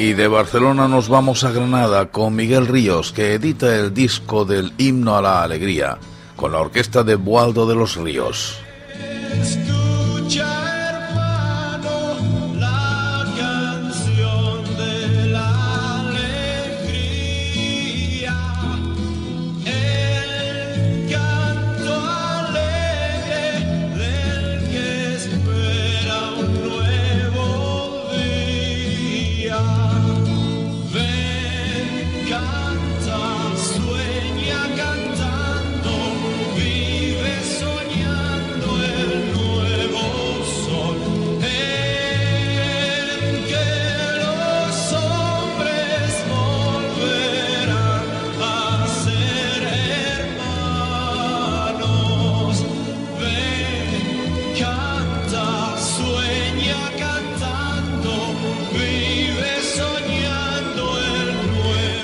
Y 0.00 0.14
de 0.14 0.28
Barcelona 0.28 0.88
nos 0.88 1.10
vamos 1.10 1.44
a 1.44 1.52
Granada 1.52 2.10
con 2.10 2.34
Miguel 2.34 2.66
Ríos, 2.66 3.12
que 3.12 3.34
edita 3.34 3.76
el 3.76 3.92
disco 3.92 4.46
del 4.46 4.72
Himno 4.78 5.16
a 5.16 5.20
la 5.20 5.42
Alegría, 5.42 5.98
con 6.36 6.52
la 6.52 6.60
orquesta 6.60 7.04
de 7.04 7.16
Bualdo 7.16 7.66
de 7.66 7.74
los 7.74 7.96
Ríos. 7.96 8.58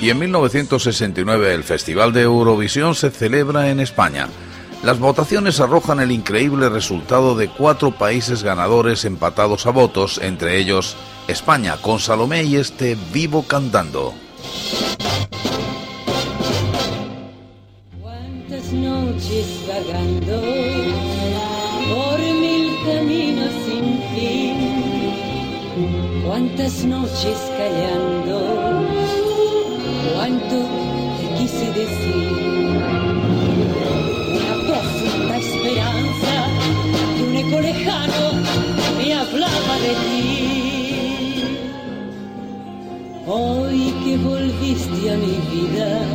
Y 0.07 0.09
en 0.09 0.19
1969 0.19 1.53
el 1.53 1.65
Festival 1.65 2.13
de 2.13 2.21
Eurovisión 2.21 2.95
se 2.95 3.11
celebra 3.11 3.69
en 3.71 3.81
España. 3.81 4.29
Las 4.81 4.99
votaciones 4.99 5.59
arrojan 5.59 5.99
el 5.99 6.13
increíble 6.13 6.69
resultado 6.69 7.35
de 7.35 7.49
cuatro 7.49 7.91
países 7.91 8.41
ganadores 8.41 9.03
empatados 9.03 9.65
a 9.65 9.71
votos, 9.71 10.17
entre 10.23 10.59
ellos 10.59 10.95
España, 11.27 11.75
con 11.81 11.99
Salomé 11.99 12.45
y 12.45 12.55
este 12.55 12.95
vivo 13.11 13.43
cantando. 13.43 14.13
Cuántas 18.01 18.71
noches 18.71 19.65
vagando 19.67 20.41
caminos 22.85 23.51
sin 23.65 23.99
fin, 24.15 24.55
cuántas 26.25 26.85
noches 26.85 27.56
a 44.85 45.17
mi 45.17 45.37
vida, 45.51 46.05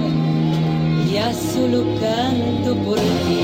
ya 1.12 1.32
solo 1.32 1.84
canto 2.00 2.76
por 2.84 2.96
ti. 2.96 3.42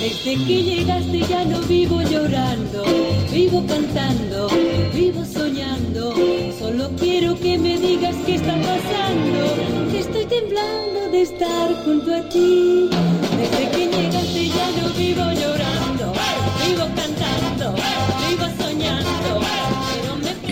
Desde 0.00 0.44
que 0.44 0.62
llegaste 0.62 1.20
ya 1.20 1.44
no 1.44 1.60
vivo 1.62 2.00
llorando, 2.02 2.84
vivo 3.32 3.64
cantando, 3.66 4.48
vivo 4.94 5.24
soñando. 5.24 6.14
Solo 6.58 6.90
quiero 6.98 7.34
que 7.36 7.58
me 7.58 7.76
digas 7.76 8.14
qué 8.24 8.36
está 8.36 8.54
pasando, 8.54 9.90
que 9.90 9.98
estoy 9.98 10.26
temblando 10.26 11.10
de 11.10 11.22
estar 11.22 11.74
junto 11.84 12.14
a 12.14 12.28
ti. 12.28 12.88
Desde 13.36 13.70
que 13.70 13.86
llegaste 13.88 14.48
ya 14.48 14.70
no 14.80 14.88
vivo 14.96 15.24
llorando, 15.32 15.71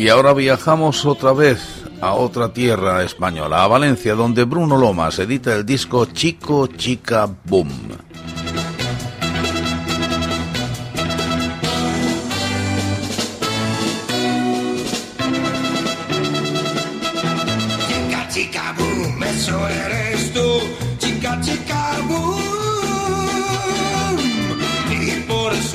Y 0.01 0.09
ahora 0.09 0.33
viajamos 0.33 1.05
otra 1.05 1.35
vez 1.35 1.61
a 2.01 2.15
otra 2.15 2.55
tierra 2.55 3.03
española, 3.03 3.63
a 3.63 3.67
Valencia, 3.67 4.15
donde 4.15 4.45
Bruno 4.45 4.79
Lomas 4.79 5.19
edita 5.19 5.55
el 5.55 5.67
disco 5.67 6.07
Chico 6.07 6.69
Chica 6.69 7.29
Boom. 7.45 7.69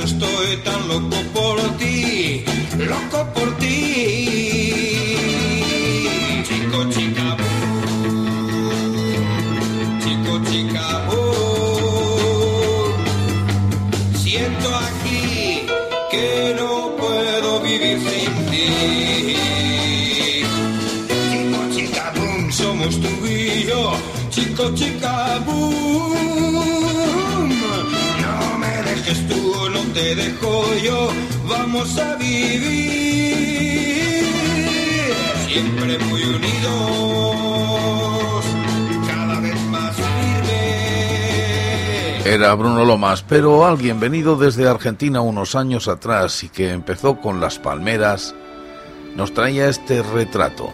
estoy 0.04 0.58
tan 0.64 0.88
loco 0.88 1.18
por 1.34 1.60
ti, 1.78 2.44
loco 2.78 3.28
por 3.34 3.58
ti. 3.58 3.95
Boom. 25.46 26.14
No 28.22 28.58
me 28.58 28.82
dejes 28.84 29.28
tú 29.28 29.56
te 29.94 30.16
dejo 30.16 30.74
yo, 30.84 31.10
vamos 31.48 31.98
a 31.98 32.16
vivir 32.16 32.66
siempre 35.48 35.98
muy 36.00 36.22
unidos, 36.22 37.36
cada 39.08 39.40
vez 39.40 39.56
más 39.70 39.96
firmes. 39.96 40.66
Era 42.26 42.54
Bruno 42.56 42.84
Lomas, 42.84 43.24
pero 43.24 43.66
alguien 43.66 44.02
venido 44.02 44.36
desde 44.36 44.68
Argentina 44.68 45.22
unos 45.22 45.56
años 45.56 45.88
atrás 45.88 46.44
y 46.44 46.50
que 46.50 46.74
empezó 46.74 47.22
con 47.22 47.40
las 47.40 47.58
palmeras, 47.58 48.36
nos 49.16 49.34
traía 49.34 49.70
este 49.70 50.04
retrato. 50.04 50.74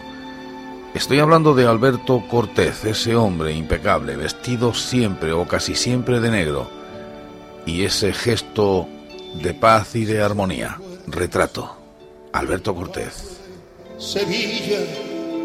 Estoy 0.94 1.20
hablando 1.20 1.54
de 1.54 1.66
Alberto 1.66 2.22
Cortés, 2.28 2.84
ese 2.84 3.16
hombre 3.16 3.54
impecable, 3.54 4.14
vestido 4.14 4.74
siempre 4.74 5.32
o 5.32 5.48
casi 5.48 5.74
siempre 5.74 6.20
de 6.20 6.30
negro, 6.30 6.68
y 7.64 7.84
ese 7.84 8.12
gesto 8.12 8.86
de 9.42 9.54
paz 9.54 9.94
y 9.94 10.04
de 10.04 10.20
armonía. 10.20 10.78
Retrato. 11.06 11.78
Alberto 12.34 12.74
Cortés. 12.74 13.38
Sevilla 13.98 14.80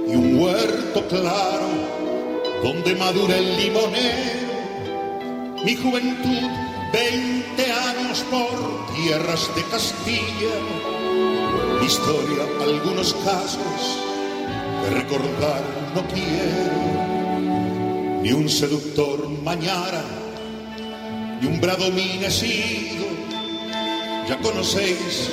y 0.05 0.15
un 0.15 0.37
huerto 0.37 1.07
claro 1.07 1.67
donde 2.61 2.95
madura 2.95 3.37
el 3.37 3.55
limonero. 3.55 4.49
Mi 5.63 5.77
juventud, 5.77 6.49
20 6.91 7.71
años 7.71 8.25
por 8.29 8.95
tierras 8.95 9.49
de 9.55 9.63
Castilla. 9.63 10.55
Mi 11.79 11.85
historia, 11.85 12.43
algunos 12.61 13.13
casos 13.13 14.06
recordar 14.89 15.63
no 15.95 16.01
quiero. 16.07 16.97
Ni 18.21 18.31
un 18.31 18.49
seductor 18.49 19.29
mañana, 19.43 20.03
ni 21.39 21.47
un 21.47 21.61
bradomín 21.61 22.21
ya 24.27 24.37
conocéis 24.39 25.31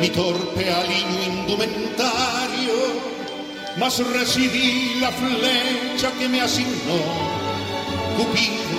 mi 0.00 0.08
torpe 0.08 0.68
aliño 0.68 1.22
indumentario, 1.22 2.74
mas 3.78 3.98
recibí 4.12 4.98
la 5.00 5.12
flecha 5.12 6.10
que 6.18 6.28
me 6.28 6.40
asignó 6.40 6.98
Cupido 8.16 8.78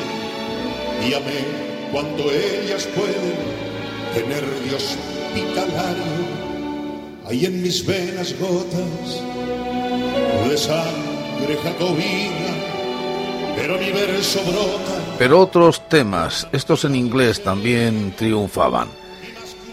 y 1.08 1.14
amé 1.14 1.42
cuando 1.92 2.32
ellas 2.32 2.86
pueden 2.96 3.36
tener 4.14 4.44
de 4.44 4.76
hospitalario. 4.76 6.46
Hay 7.28 7.46
en 7.46 7.62
mis 7.62 7.86
venas 7.86 8.34
gotas 8.40 9.22
de 10.56 10.62
sangre 10.62 11.58
jacobina, 11.64 12.54
pero 13.58 13.78
mi 13.78 13.92
verso 13.92 14.40
brota. 14.44 15.18
Pero 15.18 15.42
otros 15.42 15.90
temas, 15.90 16.48
estos 16.54 16.86
en 16.86 16.96
inglés, 16.96 17.44
también 17.44 18.14
triunfaban. 18.16 18.88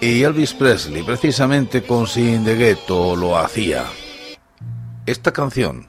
Y 0.01 0.25
Elvis 0.25 0.55
Presley, 0.55 1.05
precisamente 1.05 1.83
con 1.83 2.09
Sin 2.09 2.43
de 2.45 2.57
Ghetto, 2.57 3.15
lo 3.15 3.39
hacía. 3.39 3.85
Esta 5.07 5.33
canción, 5.33 5.87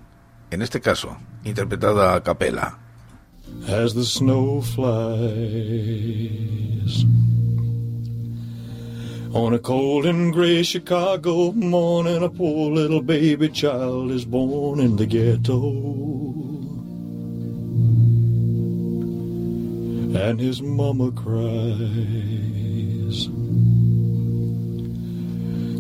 en 0.52 0.62
este 0.62 0.80
caso, 0.80 1.18
interpretada 1.44 2.14
a 2.14 2.22
capela. 2.22 2.78
As 3.68 3.96
the 3.96 4.04
snow 4.04 4.62
flies 4.62 5.74
On 9.34 9.52
a 9.52 9.58
cold 9.58 10.06
and 10.06 10.32
gray 10.32 10.62
Chicago 10.62 11.52
morning, 11.54 12.22
a 12.22 12.30
poor 12.30 12.72
little 12.72 13.02
baby 13.02 13.50
child 13.50 14.12
is 14.12 14.26
born 14.26 14.80
in 14.80 14.96
the 14.96 15.08
ghetto. 15.08 15.72
And 20.16 20.40
his 20.40 20.62
mama 20.62 21.12
cries. 21.14 21.58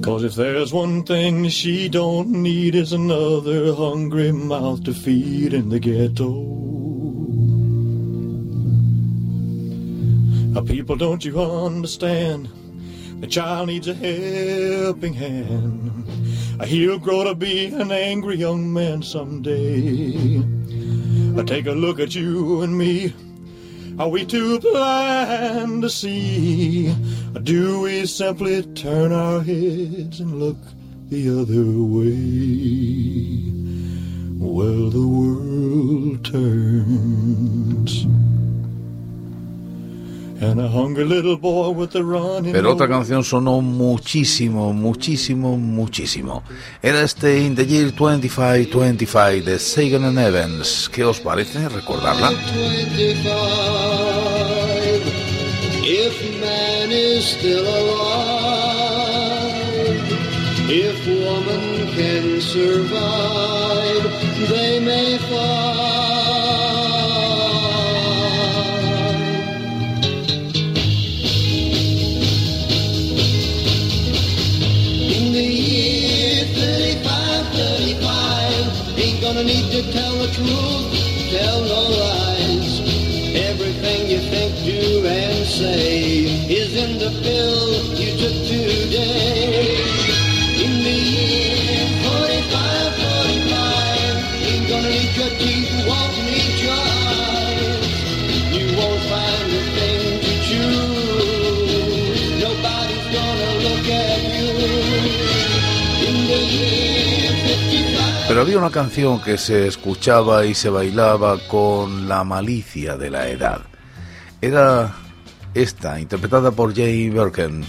Cause 0.03 0.23
if 0.23 0.33
there's 0.33 0.73
one 0.73 1.03
thing 1.03 1.47
she 1.49 1.87
don't 1.89 2.29
need 2.29 2.73
is 2.73 2.91
another 2.91 3.75
hungry 3.75 4.31
mouth 4.31 4.83
to 4.85 4.95
feed 4.95 5.53
in 5.53 5.69
the 5.69 5.79
ghetto. 5.79 6.31
Now, 10.53 10.61
people, 10.61 10.95
don't 10.95 11.23
you 11.23 11.39
understand? 11.39 12.49
The 13.23 13.29
child 13.29 13.67
needs 13.67 13.87
a 13.87 13.93
helping 13.93 15.13
hand. 15.13 16.05
He'll 16.65 16.99
grow 16.99 17.23
to 17.23 17.33
be 17.33 17.67
an 17.67 17.89
angry 17.89 18.35
young 18.35 18.73
man 18.73 19.01
someday. 19.01 20.43
I 21.39 21.43
take 21.43 21.67
a 21.67 21.71
look 21.71 22.01
at 22.01 22.15
you 22.15 22.63
and 22.63 22.77
me. 22.77 23.13
Are 23.97 24.09
we 24.09 24.25
too 24.25 24.59
blind 24.59 25.83
to 25.83 25.89
see? 25.89 26.93
Or 27.33 27.39
do 27.39 27.79
we 27.79 28.05
simply 28.07 28.61
turn 28.73 29.13
our 29.13 29.39
heads 29.41 30.19
and 30.19 30.37
look 30.37 30.57
the 31.07 31.29
other 31.29 31.63
way? 31.81 32.19
Well, 34.37 34.89
the 34.89 35.07
world 35.07 36.25
turns. 36.25 38.05
Pero 42.51 42.71
otra 42.71 42.87
canción 42.87 43.23
sonó 43.23 43.61
muchísimo, 43.61 44.73
muchísimo, 44.73 45.57
muchísimo. 45.57 46.43
Era 46.81 47.01
este 47.01 47.41
In 47.41 47.55
the 47.55 47.65
Year 47.65 47.93
2525 47.93 49.49
de 49.49 49.59
Sagan 49.59 50.05
and 50.05 50.19
Evans. 50.19 50.89
¿Qué 50.91 51.03
os 51.03 51.19
parece 51.19 51.69
recordarla? 51.69 52.31
If 55.85 56.39
man 56.39 56.91
is 56.91 57.25
still 57.25 57.67
alive, 57.67 58.13
if 60.69 61.05
woman 61.07 61.91
can 61.93 62.39
survive, 62.39 63.42
truth, 80.33 80.91
tell 81.31 81.61
no 81.61 81.81
lies. 82.01 82.79
Everything 83.35 84.09
you 84.09 84.19
think, 84.31 84.55
do, 84.65 85.05
and 85.05 85.45
say 85.45 86.23
is 86.49 86.75
in 86.75 86.97
the 86.97 87.11
pill 87.21 87.62
Pero 108.33 108.41
había 108.41 108.57
una 108.57 108.71
canción 108.71 109.21
que 109.21 109.37
se 109.37 109.67
escuchaba 109.67 110.43
y 110.43 110.55
se 110.55 110.67
bailaba 110.67 111.37
con 111.47 112.09
la 112.09 112.23
malicia 112.23 112.97
de 112.97 113.11
la 113.11 113.27
edad. 113.29 113.61
Era 114.41 114.91
esta, 115.53 115.99
interpretada 115.99 116.49
por 116.49 116.73
Jay 116.73 117.11
Birken. 117.11 117.63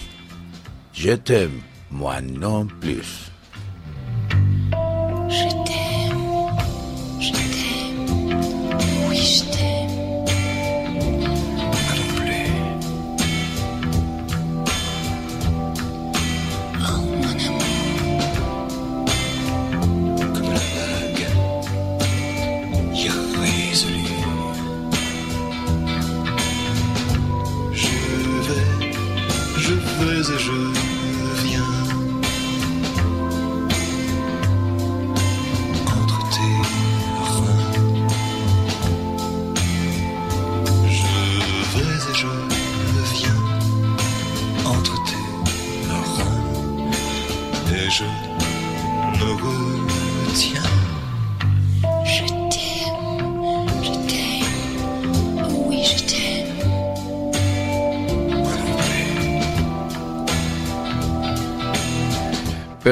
Je 0.95 1.19
t'aime, 1.19 1.61
moi 1.91 2.23
non 2.23 2.65
plus. 2.81 3.24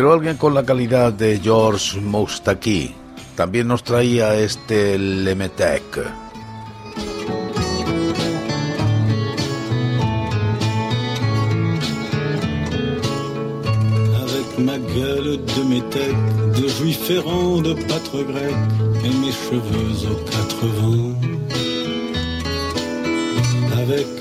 Pero 0.03 0.15
alguien 0.15 0.37
con 0.37 0.53
la 0.53 0.65
calidad 0.65 1.13
de 1.13 1.39
George 1.39 2.01
Moustaki 2.01 2.93
también 3.37 3.69
nos 3.69 3.85
traía 3.85 4.35
este 4.35 4.99
Lemetec. 4.99 5.85
Ma 14.59 14.77
gueule 14.77 15.39
de 15.39 15.65
métèque, 15.69 16.17
de 16.61 16.69
juif 16.69 17.09
errant, 17.09 17.63
de 17.63 17.75
pâtre 17.75 18.25
grec, 18.27 18.57
et 19.05 19.15
mes 19.21 19.31
cheveux 19.31 20.11
aux 20.11 20.25
quatre 20.33 20.67
vents. 20.81 21.12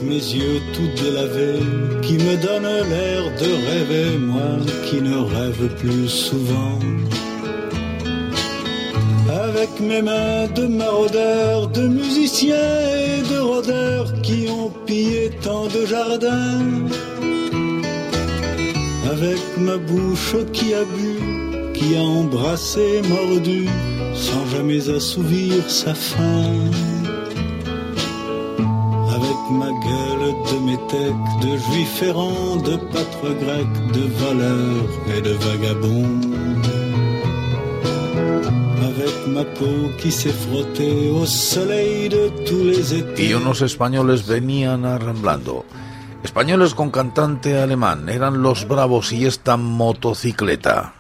Mes 0.03 0.15
yeux 0.15 0.61
tout 0.73 0.89
délavés, 1.01 1.59
qui 2.01 2.13
me 2.13 2.35
donnent 2.41 2.89
l'air 2.89 3.23
de 3.39 3.49
rêver, 3.69 4.17
moi 4.17 4.57
qui 4.85 5.01
ne 5.01 5.17
rêve 5.17 5.67
plus 5.77 6.07
souvent. 6.07 6.79
Avec 9.29 9.79
mes 9.79 10.01
mains 10.01 10.47
de 10.55 10.67
maraudeurs, 10.67 11.67
de 11.67 11.87
musiciens 11.87 12.55
et 12.55 13.21
de 13.33 13.39
rôdeurs 13.39 14.21
qui 14.21 14.47
ont 14.49 14.71
pillé 14.85 15.31
tant 15.41 15.67
de 15.67 15.85
jardins. 15.85 16.61
Avec 19.11 19.41
ma 19.57 19.77
bouche 19.77 20.35
qui 20.53 20.73
a 20.73 20.83
bu, 20.83 21.73
qui 21.73 21.95
a 21.95 22.01
embrassé, 22.01 23.01
mordu, 23.07 23.67
sans 24.13 24.45
jamais 24.55 24.89
assouvir 24.89 25.69
sa 25.69 25.93
faim 25.93 26.71
de 30.81 30.97
métèque, 30.97 31.15
de 31.41 31.57
juif 31.57 32.01
errant, 32.03 32.55
de 32.57 32.75
pâtre 32.77 33.33
grec, 33.39 33.67
de 33.93 34.07
voleur 34.23 34.85
et 35.15 35.21
de 35.21 35.31
vagabond. 35.31 36.21
Avec 38.83 39.27
ma 39.27 39.43
peau 39.43 39.89
qui 39.97 40.11
s'est 40.11 40.29
frottée 40.29 41.09
au 41.11 41.25
soleil 41.25 42.09
de 42.09 42.29
tous 42.45 42.63
les 42.63 42.93
étés. 42.93 43.29
Y 43.29 43.33
unos 43.33 43.61
españoles 43.61 44.25
venían 44.25 44.85
arramblando. 44.85 45.65
Españoles 46.23 46.75
con 46.75 46.91
cantante 46.91 47.57
alemán, 47.57 48.07
eran 48.09 48.43
los 48.43 48.67
bravos 48.67 49.11
y 49.11 49.25
esta 49.25 49.57
motocicleta. 49.57 50.93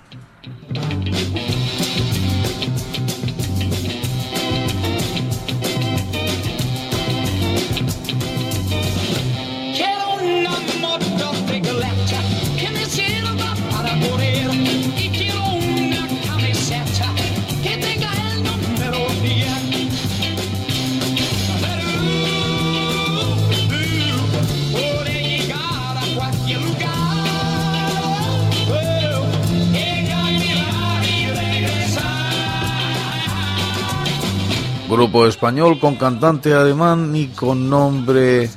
Grupo 35.01 35.25
español 35.25 35.79
con 35.79 35.95
cantante 35.95 36.53
alemán 36.53 37.15
y 37.15 37.29
con 37.29 37.71
nombre 37.71 38.51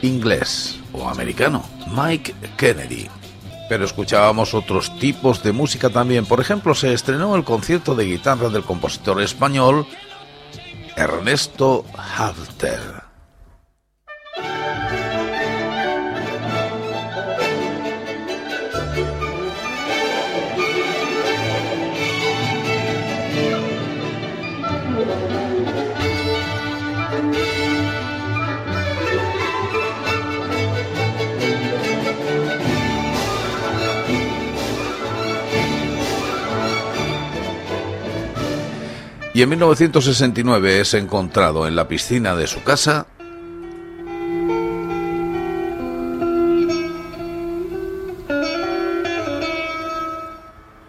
inglés 0.00 0.80
o 0.94 1.06
americano, 1.06 1.62
Mike 1.94 2.34
Kennedy. 2.56 3.06
Pero 3.68 3.84
escuchábamos 3.84 4.54
otros 4.54 4.98
tipos 4.98 5.42
de 5.42 5.52
música 5.52 5.90
también. 5.90 6.24
Por 6.24 6.40
ejemplo, 6.40 6.74
se 6.74 6.94
estrenó 6.94 7.36
el 7.36 7.44
concierto 7.44 7.94
de 7.94 8.06
guitarra 8.06 8.48
del 8.48 8.64
compositor 8.64 9.20
español 9.20 9.86
Ernesto 10.96 11.84
Halter. 12.16 13.07
Y 39.38 39.42
en 39.42 39.50
1969 39.50 40.80
es 40.80 40.94
encontrado 40.94 41.68
en 41.68 41.76
la 41.76 41.86
piscina 41.86 42.34
de 42.34 42.48
su 42.48 42.64
casa 42.64 43.06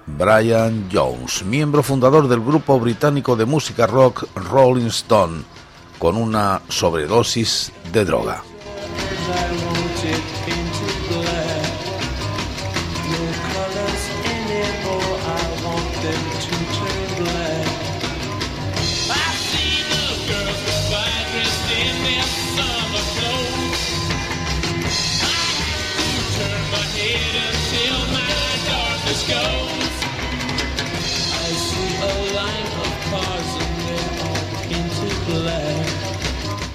Brian 0.08 0.90
Jones, 0.92 1.46
miembro 1.46 1.84
fundador 1.84 2.28
del 2.28 2.40
grupo 2.40 2.80
británico 2.80 3.36
de 3.36 3.46
música 3.46 3.86
rock 3.86 4.26
Rolling 4.34 4.88
Stone, 4.88 5.44
con 6.00 6.18
una 6.18 6.64
sobredosis 6.70 7.72
de 7.94 8.04
droga. 8.04 8.49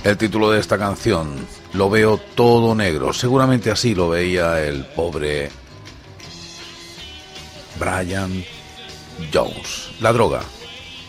El 0.04 0.18
título 0.18 0.50
de 0.50 0.60
esta 0.60 0.76
canción, 0.76 1.34
Lo 1.72 1.88
veo 1.88 2.18
todo 2.18 2.74
negro. 2.74 3.14
Seguramente 3.14 3.70
así 3.70 3.94
lo 3.94 4.10
veía 4.10 4.62
el 4.62 4.84
pobre 4.84 5.50
Brian 7.80 8.44
Jones. 9.32 9.92
La 10.00 10.12
droga. 10.12 10.42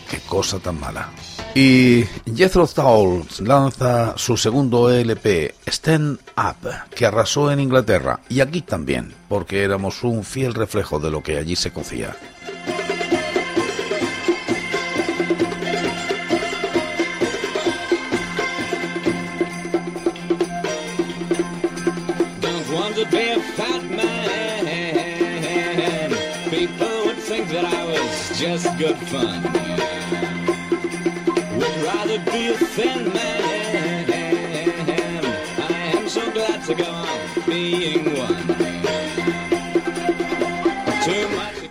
Qué 0.09 0.19
cosa 0.21 0.59
tan 0.59 0.79
mala. 0.79 1.09
Y 1.53 2.05
Jethro 2.35 2.67
Tull 2.67 3.25
lanza 3.45 4.17
su 4.17 4.37
segundo 4.37 4.89
LP, 4.89 5.55
Stand 5.67 6.19
Up, 6.37 6.69
que 6.95 7.05
arrasó 7.05 7.51
en 7.51 7.59
Inglaterra 7.59 8.21
y 8.29 8.39
aquí 8.39 8.61
también, 8.61 9.13
porque 9.27 9.63
éramos 9.63 10.03
un 10.03 10.23
fiel 10.23 10.53
reflejo 10.53 10.99
de 10.99 11.11
lo 11.11 11.21
que 11.21 11.37
allí 11.37 11.57
se 11.57 11.71
cocía. 11.71 12.15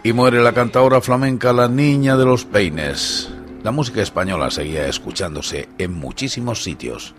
Y 0.03 0.13
muere 0.13 0.43
la 0.43 0.53
cantadora 0.53 1.01
flamenca 1.01 1.53
La 1.53 1.69
Niña 1.69 2.17
de 2.17 2.25
los 2.25 2.45
Peines. 2.45 3.31
La 3.63 3.71
música 3.71 4.03
española 4.03 4.51
seguía 4.51 4.87
escuchándose 4.87 5.69
en 5.79 5.93
muchísimos 5.95 6.63
sitios. 6.63 7.15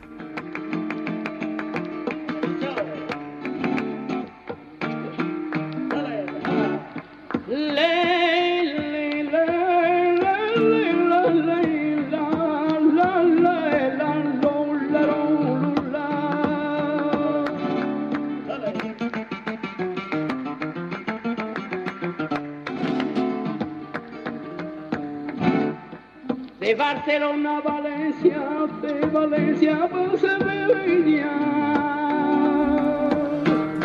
Barcelona, 26.73 27.61
Valencia, 27.61 28.41
de 28.81 29.05
Valencia 29.05 29.89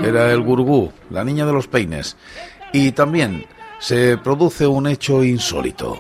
Era 0.03 0.33
el 0.33 0.41
gurgú, 0.41 0.91
la 1.11 1.23
niña 1.25 1.45
de 1.45 1.53
los 1.53 1.69
peines. 1.69 2.17
Y 2.73 2.93
también 2.93 3.45
se 3.79 4.17
produce 4.17 4.67
un 4.67 4.87
hecho 4.87 5.23
insólito. 5.23 5.99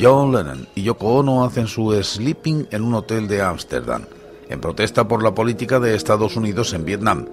John 0.00 0.32
Lennon 0.32 0.66
y 0.74 0.82
Yoko 0.82 1.18
Ono 1.18 1.44
hacen 1.44 1.68
su 1.68 1.92
sleeping 2.02 2.66
en 2.70 2.82
un 2.82 2.94
hotel 2.94 3.28
de 3.28 3.42
Ámsterdam, 3.42 4.06
en 4.48 4.60
protesta 4.60 5.06
por 5.06 5.22
la 5.22 5.34
política 5.34 5.78
de 5.78 5.94
Estados 5.94 6.36
Unidos 6.36 6.72
en 6.72 6.84
Vietnam. 6.84 7.26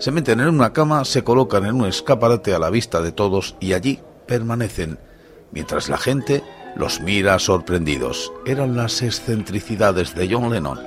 Se 0.00 0.10
meten 0.10 0.40
en 0.40 0.48
una 0.48 0.72
cama, 0.72 1.04
se 1.04 1.22
colocan 1.22 1.66
en 1.66 1.76
un 1.76 1.86
escaparate 1.86 2.54
a 2.54 2.58
la 2.58 2.70
vista 2.70 3.00
de 3.02 3.12
todos 3.12 3.56
y 3.60 3.74
allí 3.74 4.00
permanecen 4.26 4.98
mientras 5.52 5.88
la 5.88 5.98
gente 5.98 6.42
los 6.76 7.00
mira 7.00 7.38
sorprendidos. 7.38 8.32
Eran 8.46 8.76
las 8.76 9.02
excentricidades 9.02 10.14
de 10.14 10.28
John 10.30 10.50
Lennon, 10.50 10.80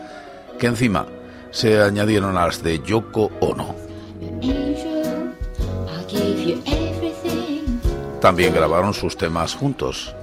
que 0.59 0.67
encima 0.67 1.05
se 1.51 1.81
añadieron 1.81 2.37
a 2.37 2.45
las 2.45 2.63
de 2.63 2.79
Yoko 2.79 3.31
Ono. 3.41 3.75
También 8.21 8.53
grabaron 8.53 8.93
sus 8.93 9.17
temas 9.17 9.55
juntos. 9.55 10.15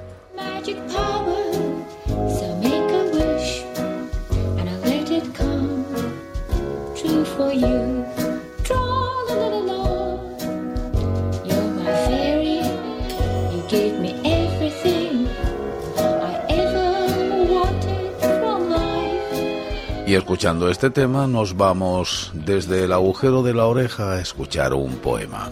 Escuchando 20.19 20.69
este 20.69 20.91
tema 20.91 21.27
nos 21.27 21.57
vamos 21.57 22.33
desde 22.35 22.85
el 22.85 22.93
agujero 22.93 23.43
de 23.43 23.55
la 23.55 23.67
oreja 23.67 24.13
a 24.13 24.21
escuchar 24.21 24.75
un 24.75 24.97
poema. 24.97 25.51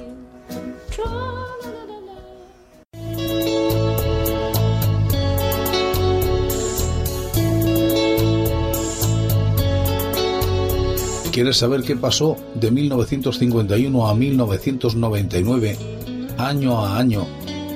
¿Quieres 11.33 11.59
saber 11.59 11.83
qué 11.83 11.97
pasó 11.97 12.37
de 12.55 12.71
1951 12.71 14.09
a 14.09 14.15
1999, 14.15 15.77
año 16.39 16.85
a 16.85 16.99
año, 16.99 17.27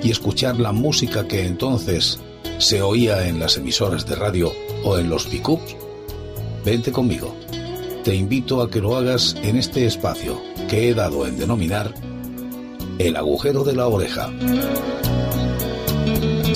y 0.03 0.11
escuchar 0.11 0.59
la 0.59 0.72
música 0.72 1.29
que 1.29 1.46
entonces 1.46 2.18
se 2.59 2.83
oía 2.83 3.29
en 3.29 3.38
las 3.38 3.57
emisoras 3.59 4.07
de 4.07 4.16
radio 4.16 4.53
o 4.83 4.98
en 4.98 5.09
los 5.09 5.26
pickups? 5.26 5.89
Vente 6.64 6.92
conmigo. 6.92 7.35
Te 8.05 8.14
invito 8.14 8.61
a 8.62 8.70
que 8.70 8.81
lo 8.81 8.96
hagas 8.96 9.35
en 9.42 9.57
este 9.57 9.87
espacio 9.87 10.40
que 10.68 10.88
he 10.88 10.94
dado 10.94 11.27
en 11.27 11.38
denominar 11.38 11.94
el 12.99 13.16
agujero 13.16 13.64
de 13.64 13.75
la 13.75 13.88
oreja. 13.88 14.31